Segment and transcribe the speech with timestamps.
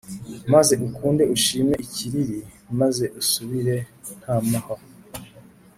[0.53, 2.39] Maze ukunde ushime ikiriri
[2.79, 3.75] maze usubire
[4.19, 4.77] ntamahwa